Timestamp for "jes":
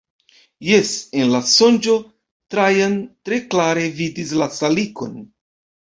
0.67-0.93